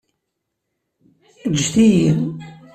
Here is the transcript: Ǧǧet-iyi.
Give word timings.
Ǧǧet-iyi. 1.51 2.09